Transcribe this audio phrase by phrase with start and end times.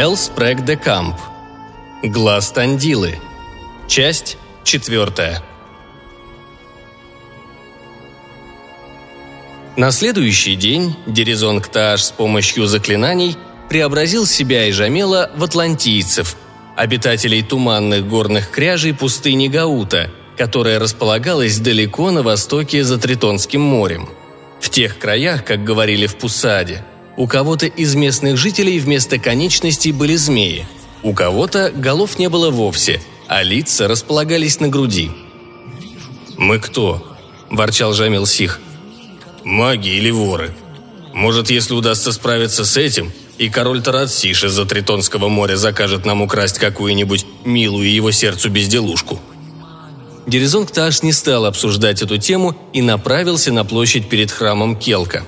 [0.00, 1.16] Элспрэг де Камп.
[2.04, 3.18] Глаз Тандилы.
[3.88, 5.42] Часть четвертая.
[9.76, 13.36] На следующий день Дерезон Кташ с помощью заклинаний
[13.68, 16.36] преобразил себя и Жамела в атлантийцев,
[16.76, 24.08] обитателей туманных горных кряжей пустыни Гаута, которая располагалась далеко на востоке за Тритонским морем.
[24.60, 26.84] В тех краях, как говорили в Пусаде,
[27.18, 30.66] у кого-то из местных жителей вместо конечностей были змеи,
[31.02, 35.10] у кого-то голов не было вовсе, а лица располагались на груди.
[36.36, 37.18] «Мы кто?»–
[37.50, 38.60] ворчал Жамил Сих.
[39.42, 40.54] «Маги или воры?
[41.12, 46.60] Может, если удастся справиться с этим, и король Таратсиш из-за Тритонского моря закажет нам украсть
[46.60, 49.20] какую-нибудь милую его сердцу безделушку».
[50.28, 55.26] Дерезонг Таш не стал обсуждать эту тему и направился на площадь перед храмом Келка.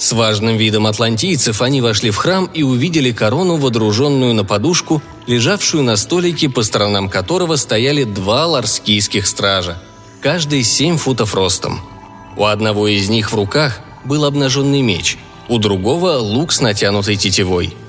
[0.00, 5.82] С важным видом атлантийцев они вошли в храм и увидели корону, водруженную на подушку, лежавшую
[5.82, 9.76] на столике, по сторонам которого стояли два ларскийских стража,
[10.22, 11.82] каждый семь футов ростом.
[12.38, 15.18] У одного из них в руках был обнаженный меч,
[15.50, 17.76] у другого– лук с натянутой тетивой–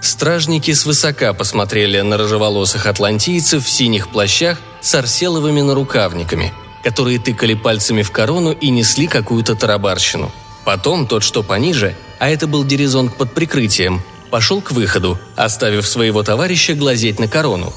[0.00, 6.52] Стражники свысока посмотрели на рыжеволосых атлантийцев в синих плащах с арселовыми нарукавниками,
[6.84, 10.30] которые тыкали пальцами в корону и несли какую-то тарабарщину.
[10.68, 16.22] Потом тот, что пониже, а это был дерезонг под прикрытием, пошел к выходу, оставив своего
[16.22, 17.72] товарища глазеть на корону.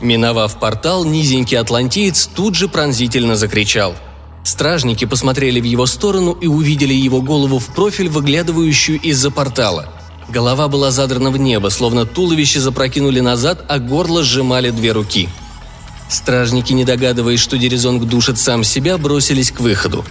[0.00, 3.94] Миновав портал, низенький атлантиец тут же пронзительно закричал.
[4.44, 9.92] Стражники посмотрели в его сторону и увидели его голову в профиль, выглядывающую из-за портала–
[10.30, 15.28] Голова была задрана в небо, словно туловище запрокинули назад, а горло сжимали две руки.
[16.08, 20.04] Стражники, не догадываясь, что Дерезонг душит сам себя, бросились к выходу.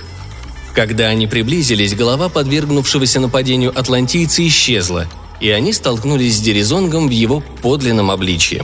[0.79, 5.07] Когда они приблизились, голова подвергнувшегося нападению атлантийца исчезла,
[5.41, 8.63] и они столкнулись с Дерезонгом в его подлинном обличье.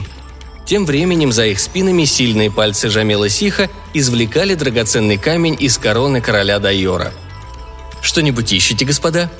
[0.64, 6.58] Тем временем за их спинами сильные пальцы Жамела Сиха извлекали драгоценный камень из короны короля
[6.58, 7.12] Дайора.
[8.00, 9.30] «Что-нибудь ищете, господа?»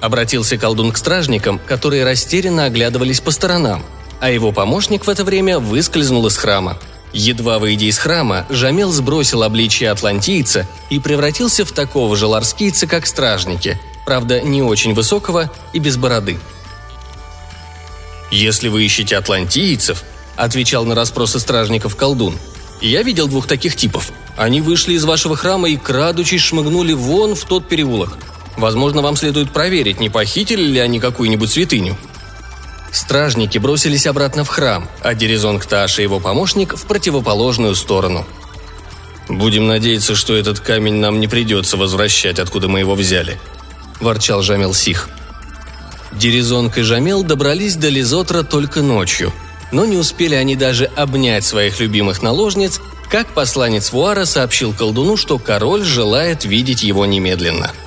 [0.00, 3.84] Обратился колдун к стражникам, которые растерянно оглядывались по сторонам,
[4.18, 6.78] а его помощник в это время выскользнул из храма.
[7.12, 13.06] Едва выйдя из храма, Жамел сбросил обличье атлантийца и превратился в такого же ларскийца, как
[13.06, 16.38] стражники, правда, не очень высокого и без бороды.
[18.30, 20.04] «Если вы ищете атлантийцев»,—
[20.36, 22.36] отвечал на расспросы стражников колдун,—
[22.82, 24.12] «я видел двух таких типов.
[24.36, 28.18] Они вышли из вашего храма и, крадучись, шмыгнули вон в тот переулок.
[28.58, 31.96] Возможно, вам следует проверить, не похитили ли они какую-нибудь святыню».
[32.92, 38.26] Стражники бросились обратно в храм, а Дерезон Кташ и его помощник в противоположную сторону.
[39.28, 43.38] «Будем надеяться, что этот камень нам не придется возвращать, откуда мы его взяли»,–
[44.00, 45.10] ворчал Жамел Сих.
[46.12, 49.32] Дерезонг и Жамел добрались до Лизотра только ночью,
[49.70, 55.38] но не успели они даже обнять своих любимых наложниц, как посланец Вуара сообщил колдуну, что
[55.38, 57.70] король желает видеть его немедленно–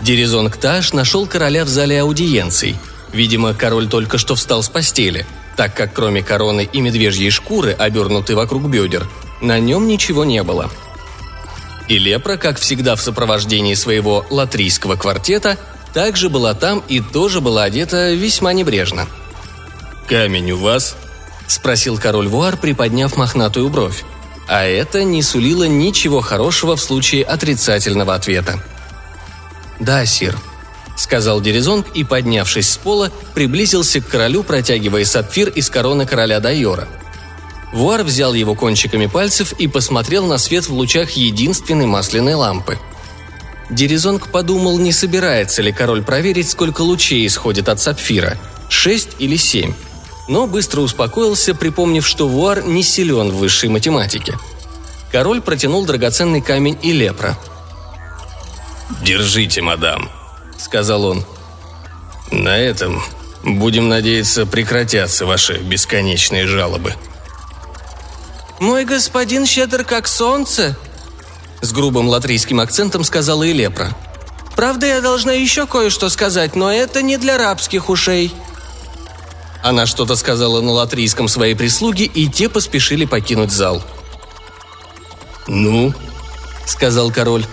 [0.00, 2.76] Дерезон Кташ нашел короля в зале аудиенций.
[3.16, 5.24] Видимо, король только что встал с постели,
[5.56, 9.08] так как кроме короны и медвежьей шкуры, обернутой вокруг бедер,
[9.40, 10.70] на нем ничего не было.
[11.88, 15.56] И Лепра, как всегда в сопровождении своего латрийского квартета,
[15.94, 19.06] также была там и тоже была одета весьма небрежно.
[20.06, 20.94] «Камень у вас?»–
[21.46, 24.04] спросил король Вуар, приподняв мохнатую бровь.
[24.46, 28.62] А это не сулило ничего хорошего в случае отрицательного ответа.
[29.80, 30.36] «Да, сир»,—
[30.96, 36.88] сказал Дерезонг и, поднявшись с пола, приблизился к королю, протягивая сапфир из короны короля Дайора.
[37.72, 42.78] Вуар взял его кончиками пальцев и посмотрел на свет в лучах единственной масляной лампы.
[43.68, 48.38] Дерезонг подумал, не собирается ли король проверить, сколько лучей исходит от сапфира–
[48.68, 49.74] шесть или семь.
[50.28, 54.38] Но быстро успокоился, припомнив, что Вуар не силен в высшей математике.
[55.12, 57.38] Король протянул драгоценный камень и лепра–
[59.02, 60.10] «Держите, мадам»,—
[60.58, 61.24] сказал он.
[62.30, 63.02] «На этом,
[63.44, 66.94] будем надеяться, прекратятся ваши бесконечные жалобы».
[68.58, 70.76] «Мой господин щедр как солнце»,—
[71.60, 73.94] с грубым латрийским акцентом сказала Элепра.
[74.54, 78.34] «Правда, я должна еще кое-что сказать, но это не для рабских ушей».
[79.62, 83.82] Она что-то сказала на латрийском своей прислуге, и те поспешили покинуть зал.
[85.46, 85.92] «Ну?»—
[86.66, 87.44] сказал король.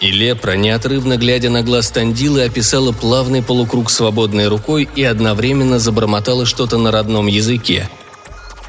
[0.00, 6.46] И лепра, неотрывно глядя на глаз Тандилы, описала плавный полукруг свободной рукой и одновременно забормотала
[6.46, 7.88] что-то на родном языке.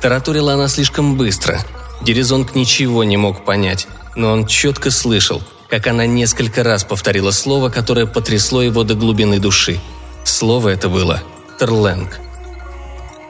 [0.02, 1.60] Тараторила она слишком быстро.
[2.02, 7.70] Дерезонг ничего не мог понять, но он четко слышал, как она несколько раз повторила слово,
[7.70, 9.80] которое потрясло его до глубины души.
[10.26, 11.24] Слово это было
[11.60, 12.20] Терленг.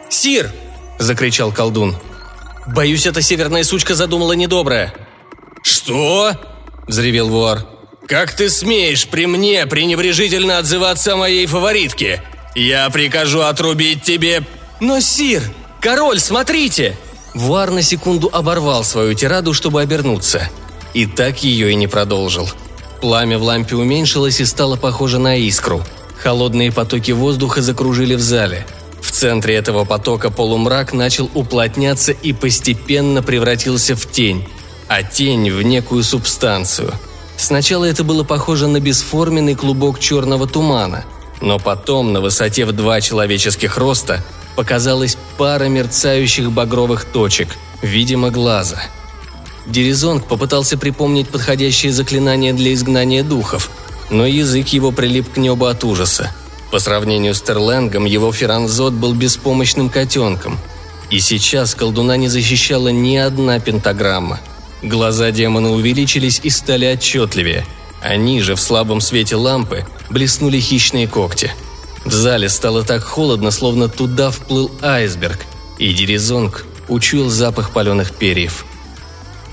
[0.10, 0.52] «Сир!»–
[1.00, 1.96] закричал колдун.
[2.66, 4.94] «Боюсь, эта северная сучка задумала недоброе».
[5.62, 6.32] «Что?»–
[6.88, 7.60] взревел вор.
[8.08, 12.22] «Как ты смеешь при мне пренебрежительно отзываться о моей фаворитке?
[12.56, 14.44] Я прикажу отрубить тебе...»
[14.80, 15.44] «Но, сир!
[15.80, 16.98] Король, смотрите!»
[17.34, 20.50] Вуар на секунду оборвал свою тираду, чтобы обернуться.
[20.94, 22.50] И так ее и не продолжил.
[23.00, 25.84] Пламя в лампе уменьшилось и стало похоже на искру.
[26.18, 28.66] Холодные потоки воздуха закружили в зале.
[29.02, 34.48] В центре этого потока полумрак начал уплотняться и постепенно превратился в тень,
[34.88, 36.94] а тень в некую субстанцию.
[37.42, 41.06] Сначала это было похоже на бесформенный клубок черного тумана,
[41.42, 44.24] но потом на высоте в два человеческих роста
[44.56, 48.80] показалась пара мерцающих багровых точек, видимо, глаза.
[49.66, 53.72] Дерезонг попытался припомнить подходящее заклинание для изгнания духов,
[54.12, 56.32] но язык его прилип к небу от ужаса.
[56.70, 60.60] По сравнению с Терленгом, его Феранзот был беспомощным котенком.
[61.10, 64.40] И сейчас колдуна не защищала ни одна пентаграмма.
[64.82, 67.66] Глаза демона увеличились и стали отчетливее.
[68.02, 71.52] Они же в слабом свете лампы блеснули хищные когти–
[72.06, 75.46] в зале стало так холодно, словно туда вплыл айсберг,
[75.78, 78.66] и Дерезонг учуял запах паленых перьев.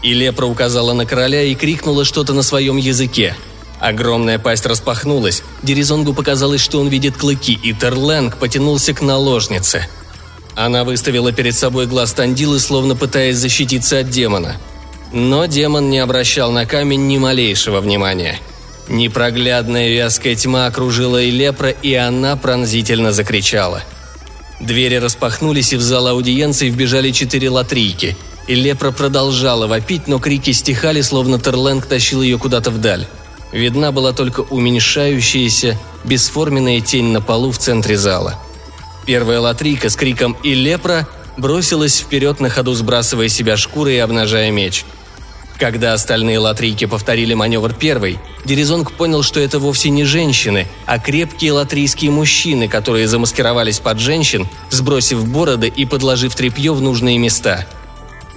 [0.03, 3.37] И лепра указала на короля и крикнула что-то на своем языке.
[3.81, 9.87] Огромная пасть распахнулась, Дерезонгу показалось, что он видит клыки, и Терленг потянулся к наложнице.
[10.57, 14.57] Она выставила перед собой глаз Тандилы, словно пытаясь защититься от демона.
[15.13, 18.39] Но демон не обращал на камень ни малейшего внимания–
[18.89, 23.83] Непроглядная вязкая тьма окружила и лепра, и она пронзительно закричала.
[24.61, 28.17] Двери распахнулись, и в зал аудиенции вбежали четыре латрийки.
[28.47, 33.07] И лепра продолжала вопить, но крики стихали, словно Терленг тащил ее куда-то вдаль.
[33.53, 38.37] Видна была только уменьшающаяся, бесформенная тень на полу в центре зала.
[39.05, 41.07] Первая латрийка с криком «И лепра!»
[41.37, 44.87] бросилась вперед на ходу, сбрасывая себя шкуры и обнажая меч–
[45.59, 51.53] когда остальные латрийки повторили маневр первый, Дерезонг понял, что это вовсе не женщины, а крепкие
[51.53, 57.67] латрийские мужчины, которые замаскировались под женщин, сбросив бороды и подложив тряпье в нужные места.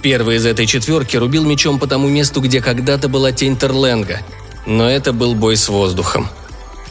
[0.02, 4.20] Первый из этой четверки рубил мечом по тому месту, где когда-то была тень Терленга.
[4.66, 6.28] Но это был бой с воздухом.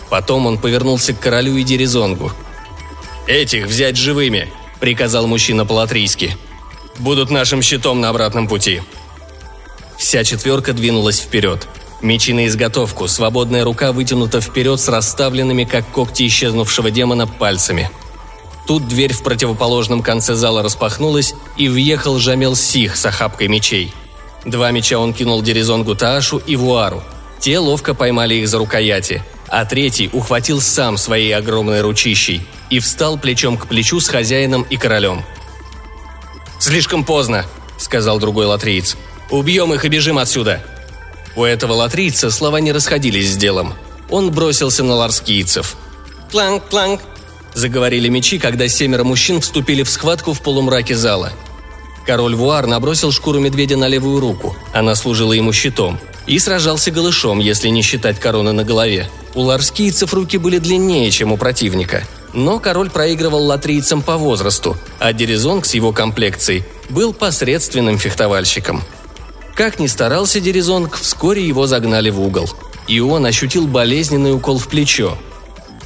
[0.09, 2.31] Потом он повернулся к королю и Дерезонгу.
[3.27, 4.47] «Этих взять живыми!»–
[4.79, 6.37] приказал мужчина по-латрийски.
[6.99, 8.81] «Будут нашим щитом на обратном пути»,
[10.01, 11.67] Вся четверка двинулась вперед.
[12.01, 17.91] Мечи на изготовку, свободная рука вытянута вперед с расставленными, как когти исчезнувшего демона, пальцами.
[18.65, 23.93] Тут дверь в противоположном конце зала распахнулась, и въехал Жамел Сих с охапкой мечей.
[24.43, 27.03] Два меча он кинул Дерезонгу Таашу и Вуару.
[27.39, 33.19] Те ловко поймали их за рукояти, а третий ухватил сам своей огромной ручищей и встал
[33.19, 35.23] плечом к плечу с хозяином и королем.
[36.57, 37.45] «Слишком поздно»,—
[37.77, 38.97] сказал другой латриец.
[39.31, 40.61] Убьем их и бежим отсюда!»
[41.35, 43.73] У этого латрийца слова не расходились с делом.
[44.09, 45.77] Он бросился на ларскийцев.
[46.31, 47.01] «Планк-планк!»–
[47.53, 51.31] заговорили мечи, когда семеро мужчин вступили в схватку в полумраке зала.
[52.05, 57.39] Король Вуар набросил шкуру медведя на левую руку, она служила ему щитом, и сражался голышом,
[57.39, 59.09] если не считать короны на голове.
[59.33, 62.03] У ларскийцев руки были длиннее, чем у противника.
[62.33, 68.83] Но король проигрывал латрийцам по возрасту, а Дерезонг с его комплекцией был посредственным фехтовальщиком–
[69.55, 72.49] как ни старался Дерезонг, вскоре его загнали в угол.
[72.87, 75.17] И он ощутил болезненный укол в плечо.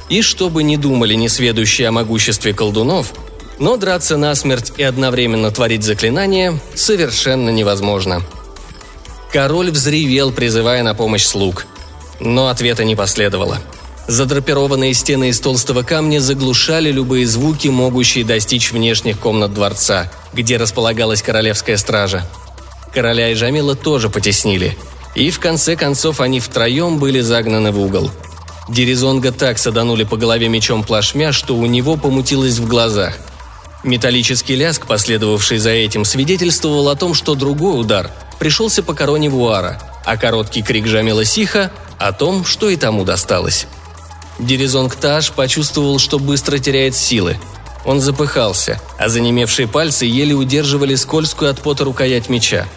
[0.08, 3.12] И чтобы не думали несведущие о могуществе колдунов,
[3.58, 8.22] но драться насмерть и одновременно творить заклинания совершенно невозможно.
[9.32, 11.66] Король взревел, призывая на помощь слуг.
[12.20, 13.58] Но ответа не последовало.
[14.08, 21.22] Задрапированные стены из толстого камня заглушали любые звуки, могущие достичь внешних комнат дворца, где располагалась
[21.22, 22.24] королевская стража.
[22.96, 24.74] Короля и Жамила тоже потеснили.
[25.14, 28.10] И в конце концов они втроем были загнаны в угол.
[28.70, 33.18] Дерезонга так саданули по голове мечом плашмя, что у него помутилось в глазах.
[33.84, 39.78] Металлический ляск, последовавший за этим, свидетельствовал о том, что другой удар пришелся по короне Вуара,
[40.06, 43.66] а короткий крик Жамила Сиха о том, что и тому досталось.
[44.38, 47.36] Дерезонг Таш почувствовал, что быстро теряет силы.
[47.84, 52.66] Он запыхался, а занемевшие пальцы еле удерживали скользкую от пота рукоять меча–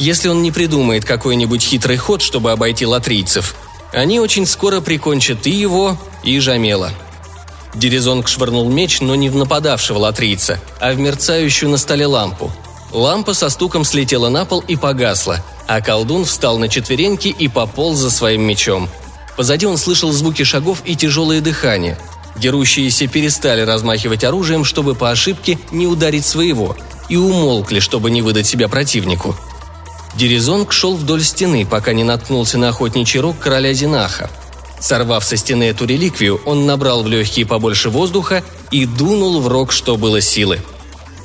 [0.00, 3.54] если он не придумает какой-нибудь хитрый ход, чтобы обойти латрийцев,
[3.92, 6.90] они очень скоро прикончат и его, и Жамела.
[7.74, 12.50] Дерезонг швырнул меч, но не в нападавшего латрийца, а в мерцающую на столе лампу.
[12.92, 17.98] Лампа со стуком слетела на пол и погасла, а колдун встал на четвереньки и пополз
[17.98, 18.88] за своим мечом.
[19.36, 21.98] Позади он слышал звуки шагов и тяжелое дыхание.
[22.36, 26.74] Дерущиеся перестали размахивать оружием, чтобы по ошибке не ударить своего,
[27.10, 29.36] и умолкли, чтобы не выдать себя противнику.
[30.14, 34.30] Дерезонг шел вдоль стены, пока не наткнулся на охотничий рог короля Зинаха.
[34.80, 39.72] Сорвав со стены эту реликвию, он набрал в легкие побольше воздуха и дунул в рог,
[39.72, 40.60] что было силы.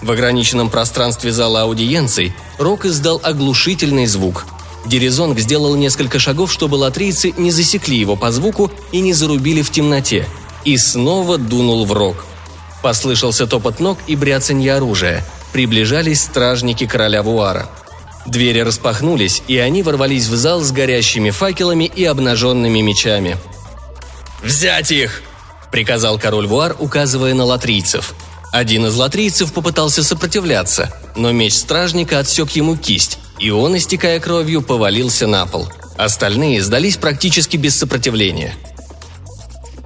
[0.02, 4.46] В ограниченном пространстве зала аудиенций рог издал оглушительный звук.
[4.86, 9.72] Дерезонг сделал несколько шагов, чтобы латрийцы не засекли его по звуку и не зарубили в
[9.72, 10.28] темноте,
[10.64, 12.26] и снова дунул в рог.
[12.84, 15.26] Послышался топот ног и бряцанье оружия.
[15.54, 17.68] Приближались стражники короля Вуара.
[18.26, 23.38] Двери распахнулись, и они ворвались в зал с горящими факелами и обнаженными мечами.
[24.44, 25.22] «Взять их!»–
[25.72, 28.14] приказал король Вуар, указывая на латрийцев–
[28.56, 34.62] один из латрийцев попытался сопротивляться, но меч стражника отсек ему кисть, и он, истекая кровью,
[34.62, 35.68] повалился на пол.
[35.98, 38.56] Остальные сдались практически без сопротивления.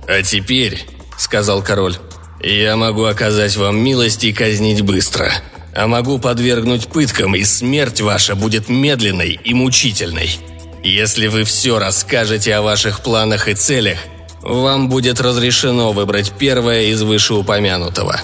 [0.08, 0.86] «А теперь»,—
[1.17, 1.96] сказал король,—
[2.43, 5.31] «я могу оказать вам милость и казнить быстро,
[5.74, 10.40] а могу подвергнуть пыткам, и смерть ваша будет медленной и мучительной.
[10.84, 14.00] Если вы все расскажете о ваших планах и целях,
[14.42, 18.20] вам будет разрешено выбрать первое из вышеупомянутого».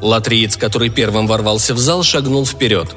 [0.00, 2.94] Латриец, который первым ворвался в зал, шагнул вперед.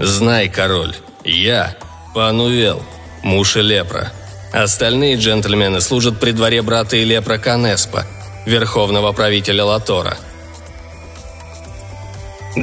[0.00, 0.94] «Знай, король,
[1.24, 1.76] я–
[2.14, 2.82] Панувел,
[3.22, 4.10] муж Лепра.
[4.52, 8.06] Остальные джентльмены служат при дворе брата Лепра Канеспа,
[8.46, 10.16] верховного правителя Латора».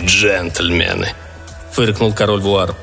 [0.03, 1.13] «Джентльмены»,–
[1.71, 2.75] фыркнул король Вуар.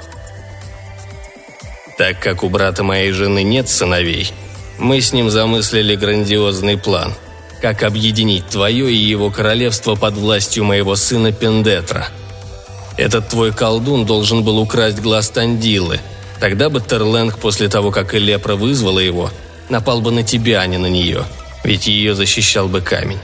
[1.99, 4.33] «Так как у брата моей жены нет сыновей,
[4.79, 7.15] мы с ним замыслили грандиозный план–
[7.63, 12.09] как объединить твое и его королевство под властью моего сына Пендетра.
[12.99, 16.01] Этот твой колдун должен был украсть глаз Тандилы.
[16.41, 19.31] Тогда бы Терленг после того, как Элепра вызвала его,
[19.69, 21.23] напал бы на тебя, а не на нее,
[21.63, 23.21] ведь ее защищал бы камень.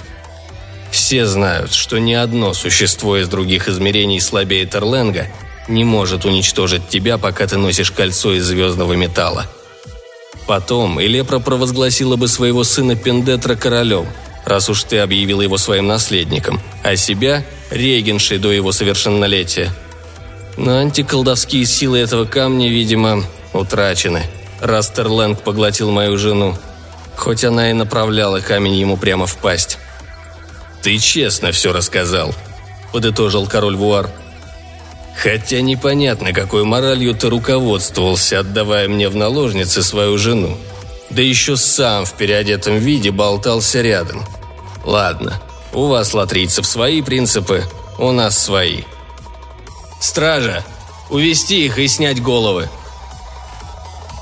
[0.90, 5.28] Все знают, что ни одно существо из других измерений слабее Терленга
[5.68, 9.46] не может уничтожить тебя, пока ты носишь кольцо из звездного металла.
[10.46, 14.06] Потом Элепра провозгласила бы своего сына Пендетра королем–
[14.48, 19.70] раз уж ты объявил его своим наследником, а себя– регеншей до его совершеннолетия.
[20.56, 24.22] Но антиколдовские силы этого камня, видимо, утрачены.
[24.60, 26.56] Растерленг поглотил мою жену,
[27.16, 29.78] хоть она и направляла камень ему прямо в пасть.
[30.82, 32.34] «Ты честно все рассказал»,–
[32.92, 34.10] подытожил король Вуар.
[35.16, 40.56] «Хотя непонятно, какой моралью ты руководствовался, отдавая мне в наложницы свою жену.
[41.10, 44.24] Да еще сам в переодетом виде болтался рядом.
[44.84, 45.40] Ладно,
[45.72, 47.64] у вас, латрийцев, свои принципы,
[47.98, 48.82] у нас свои.
[50.00, 50.64] Стража!
[51.10, 52.68] Увести их и снять головы!»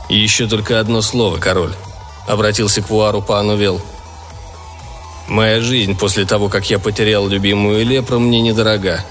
[0.09, 1.75] «Еще только одно слово, король»,—
[2.27, 3.83] обратился к Вуару Панувел.
[5.29, 9.05] «Моя жизнь после того, как я потерял любимую лепру, мне недорога.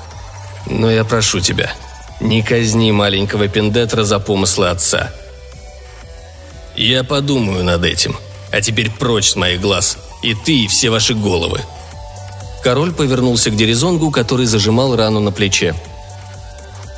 [0.65, 1.73] Но я прошу тебя,
[2.19, 5.11] не казни маленького Пендетра за помыслы отца.
[6.75, 8.15] Я подумаю над этим.
[8.51, 9.97] А теперь прочь с моих глаз.
[10.23, 11.61] И ты, и все ваши головы».
[12.63, 15.75] Король повернулся к Дерезонгу, который зажимал рану на плече.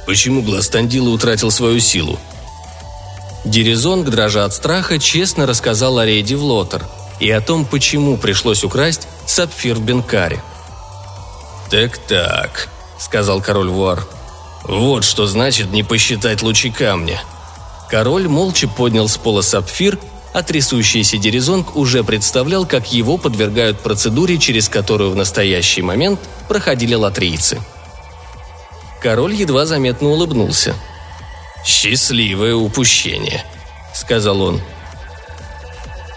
[0.06, 2.20] «Почему глаз Тандила утратил свою силу?»
[3.44, 6.86] Дерезонг, дрожа от страха, честно рассказал о рейде в Лотер
[7.20, 10.42] и о том, почему пришлось украсть сапфир в Бенкаре.
[11.70, 12.70] «Так-так»,—
[13.00, 14.06] сказал король Вуар.
[14.64, 17.22] «Вот что значит не посчитать лучи камня».
[17.90, 19.98] Король молча поднял с пола сапфир
[20.38, 26.94] а трясущийся Дерезонг уже представлял, как его подвергают процедуре, через которую в настоящий момент проходили
[26.94, 27.60] латрийцы.
[29.02, 30.76] Король едва заметно улыбнулся.
[31.66, 33.44] «Счастливое упущение»,—
[33.96, 34.62] сказал он.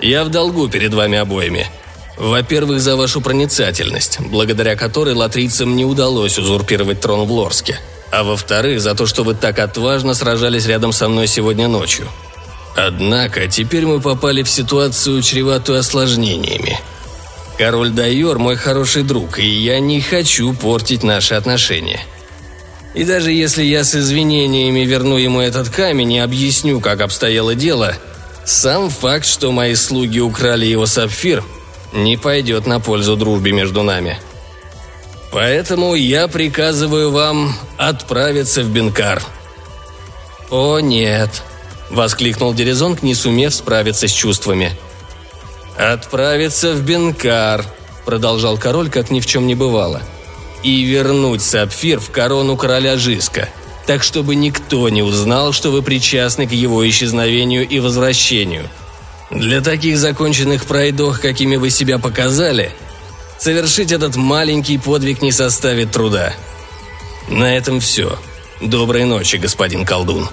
[0.03, 1.67] «Я в долгу перед вами обоими.
[2.17, 7.79] Во-первых, за вашу проницательность, благодаря которой латрийцам не удалось узурпировать трон в Лорске.
[8.11, 12.09] А во-вторых, за то, что вы так отважно сражались рядом со мной сегодня ночью.
[12.77, 16.79] Однако теперь мы попали в ситуацию, чреватую осложнениями.
[17.59, 22.01] Король Дайор мой хороший друг, и я не хочу портить наши отношения.
[22.95, 27.95] И даже если я с извинениями верну ему этот камень и объясню, как обстояло дело,
[28.51, 31.45] сам факт, что мои слуги украли его сапфир,
[31.93, 34.19] не пойдет на пользу дружбе между нами.
[35.33, 39.23] Поэтому я приказываю вам отправиться в Бенкар.
[40.51, 41.43] О нет,–
[41.91, 44.77] воскликнул Дерезонг, не сумев справиться с чувствами.
[45.77, 47.65] «Отправиться в Бенкар»,–
[48.05, 50.03] продолжал король, как ни в чем не бывало.
[50.63, 53.49] «И вернуть сапфир в корону короля Жиска,
[53.91, 58.69] так чтобы никто не узнал, что вы причастны к его исчезновению и возвращению.
[59.33, 62.71] Для таких законченных пройдох, какими вы себя показали,
[63.41, 66.35] совершить этот маленький подвиг не составит труда.
[67.29, 68.17] На этом все.
[68.61, 70.29] Доброй ночи, господин колдун.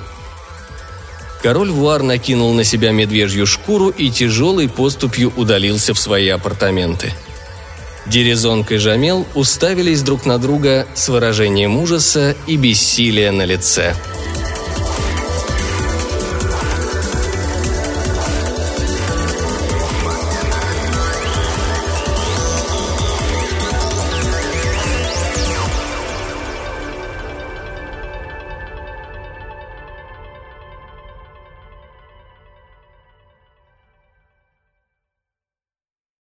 [1.41, 7.11] Король Вуар накинул на себя медвежью шкуру и тяжелой поступью удалился в свои апартаменты.
[8.09, 13.95] Дерезонг и Жамел уставились друг на друга с выражением ужаса и бессилия на лице–